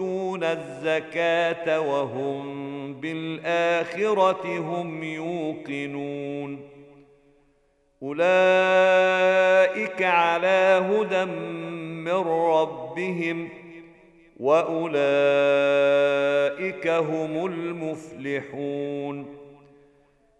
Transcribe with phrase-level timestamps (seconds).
[0.00, 6.60] ويؤتون الزكاة وهم بالآخرة هم يوقنون.
[8.02, 11.24] أولئك على هدى
[12.04, 13.48] من ربهم
[14.40, 14.96] وأولئك
[16.88, 19.45] هم المفلحون.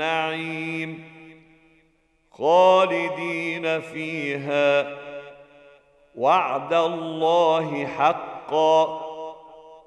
[0.00, 1.04] النعيم
[2.32, 4.96] خالدين فيها.
[6.16, 9.06] وعد الله حقا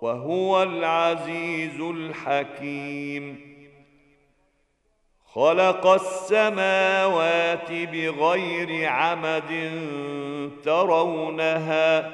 [0.01, 3.49] وهو العزيز الحكيم.
[5.33, 9.71] خلق السماوات بغير عمد
[10.63, 12.13] ترونها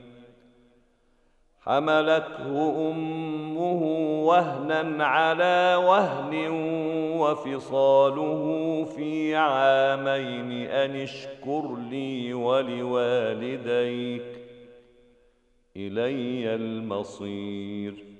[1.61, 3.81] حملته أمه
[4.25, 6.47] وهنا على وهن
[7.19, 8.43] وفصاله
[8.95, 14.21] في عامين أن اشكر لي ولوالديك
[15.77, 18.10] إلي المصير.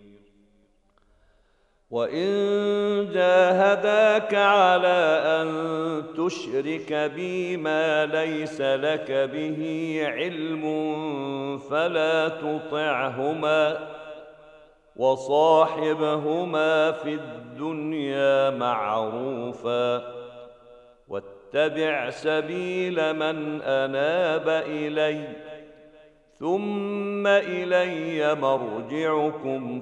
[1.92, 5.48] وان جاهداك على ان
[6.18, 10.64] تشرك بي ما ليس لك به علم
[11.58, 13.88] فلا تطعهما
[14.96, 20.02] وصاحبهما في الدنيا معروفا
[21.08, 25.52] واتبع سبيل من اناب اليّ
[26.42, 29.82] ثم الي مرجعكم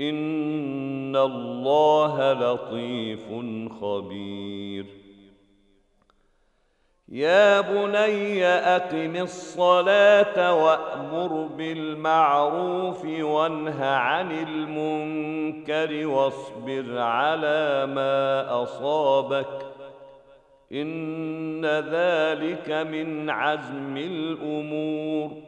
[0.00, 3.26] إن الله لطيف
[3.80, 4.86] خبير.
[7.08, 19.66] يا بني اقم الصلاه وامر بالمعروف وانه عن المنكر واصبر على ما اصابك
[20.72, 25.47] ان ذلك من عزم الأمور.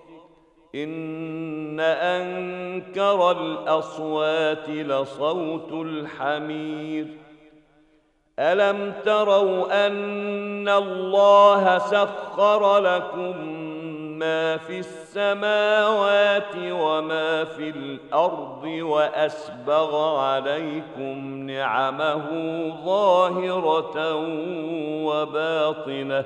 [0.75, 7.07] ان انكر الاصوات لصوت الحمير
[8.39, 13.47] الم تروا ان الله سخر لكم
[14.19, 22.25] ما في السماوات وما في الأرض واسبغ عليكم نعمه
[22.85, 24.15] ظاهره
[25.05, 26.25] وباطنه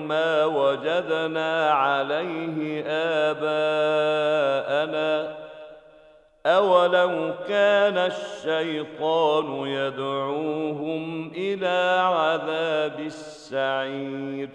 [0.00, 4.64] ما وجدنا عليه آباءنا.
[6.46, 14.48] أولو كان الشيطان يدعوهم إلى عذاب السعير.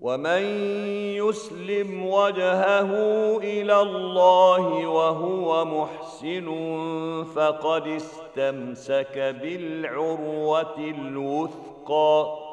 [0.00, 0.42] ومن
[1.16, 2.90] يسلم وجهه
[3.38, 6.46] إلى الله وهو محسن
[7.36, 12.47] فقد استمسك بالعروة الوثقى.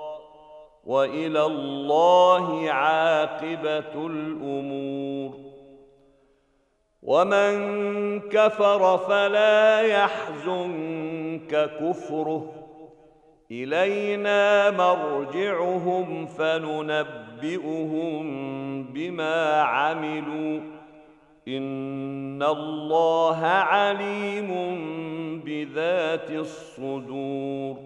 [0.85, 5.37] وإلى الله عاقبة الأمور.
[7.01, 12.51] ومن كفر فلا يحزنك كفره.
[13.51, 18.23] إلينا مرجعهم فننبئهم
[18.83, 20.59] بما عملوا.
[21.47, 24.51] إن الله عليم
[25.45, 27.84] بذات الصدور.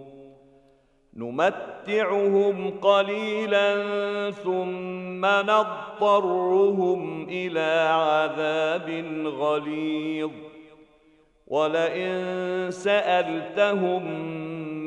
[1.19, 3.71] نمتعهم قليلا
[4.31, 10.31] ثم نضطرهم إلى عذاب غليظ.
[11.47, 14.03] ولئن سألتهم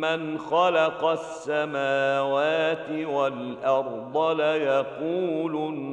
[0.00, 5.92] من خلق السماوات والأرض ليقولن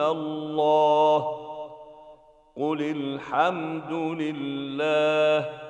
[0.00, 1.36] الله.
[2.56, 5.69] قل الحمد لله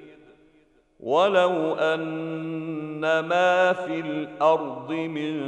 [1.01, 5.41] ولو ان ما في الأرض من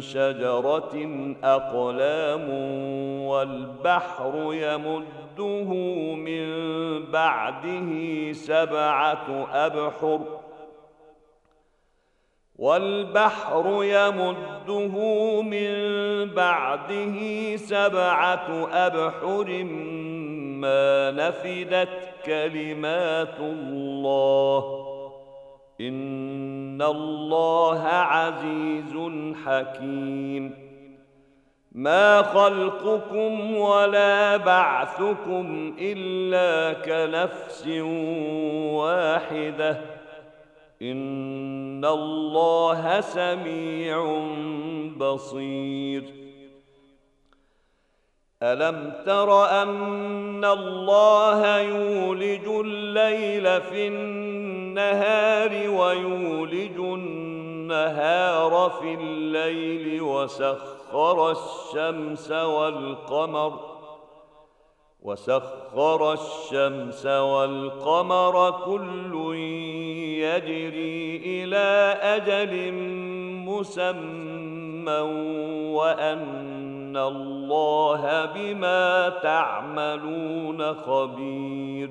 [0.00, 1.08] شجره
[1.44, 2.50] اقلام
[3.24, 5.74] والبحر يمده
[6.14, 6.46] من
[7.12, 7.88] بعده
[8.32, 10.20] سبعه ابحر
[12.56, 15.74] والبحر يمده من
[16.34, 17.16] بعده
[17.56, 19.64] سبعه ابحر
[20.60, 21.88] ما نفدت
[22.24, 24.89] كلمات الله
[25.80, 29.10] ان الله عزيز
[29.44, 30.70] حكيم
[31.72, 37.66] ما خلقكم ولا بعثكم الا كنفس
[38.72, 39.80] واحدة
[40.82, 44.24] ان الله سميع
[44.96, 46.04] بصير
[48.42, 54.49] الم تر ان الله يولج الليل في النهار
[55.68, 63.70] ويولج النهار في الليل وسخر الشمس والقمر
[65.02, 69.34] وسخر الشمس والقمر كل
[70.20, 72.72] يجري إلى أجل
[73.48, 75.00] مسمى
[75.74, 81.90] وأن الله بما تعملون خبير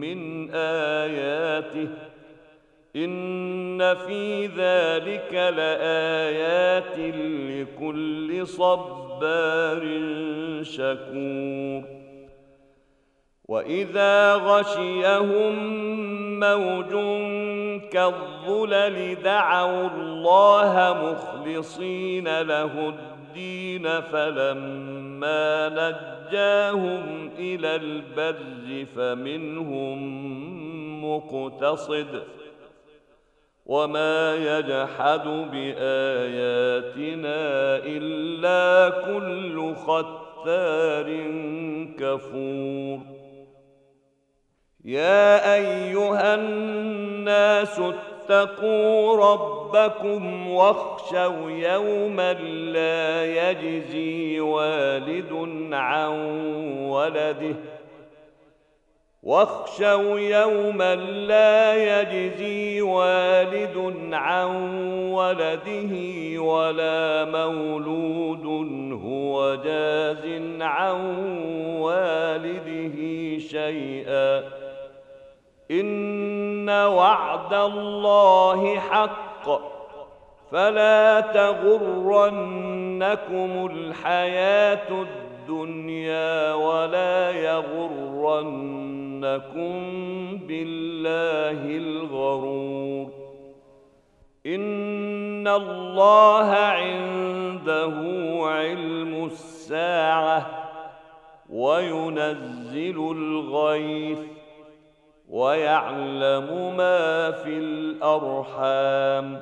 [0.00, 1.88] من آياته.
[2.96, 6.98] إن في ذلك لآيات
[7.50, 9.82] لكل صبار
[10.62, 11.82] شكور.
[13.48, 15.54] وإذا غشيهم
[16.40, 16.90] موج
[17.90, 25.05] كالظلل دعوا الله مخلصين له الدين فلما
[25.68, 29.98] نجاهم إلى البر فمنهم
[31.04, 32.22] مقتصد
[33.66, 37.36] وما يجحد باياتنا
[37.76, 41.06] الا كل ختار
[41.98, 42.98] كفور
[44.84, 47.80] يا ايها الناس
[48.30, 52.32] اتقوا ربكم واخشوا يوما
[52.72, 56.10] لا يجزي والد عن
[56.88, 57.56] ولده.
[59.22, 64.78] واخشوا يوما لا يجزي والد عن
[65.12, 65.92] ولده
[66.42, 68.46] ولا مولود
[69.04, 71.18] هو جاز عن
[71.80, 74.65] والده شيئا.
[75.70, 79.48] إن وعد الله حق
[80.52, 82.46] فلا تغرنكم
[83.72, 88.36] الحياة الدنيا ولا يغرنكم
[90.46, 93.08] بالله الغرور.
[94.46, 97.94] إن الله عنده
[98.42, 100.46] علم الساعة
[101.50, 104.18] وينزل الغيث
[105.36, 109.40] ويعلم ما في الأرحام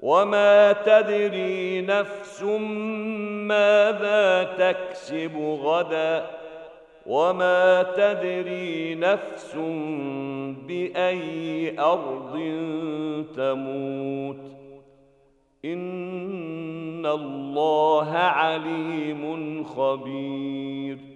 [0.00, 2.42] وما تدري نفس
[3.46, 6.26] ماذا تكسب غدا
[7.06, 9.56] وما تدري نفس
[10.66, 12.34] بأي أرض
[13.36, 14.42] تموت
[15.64, 21.07] إن الله عليم خبير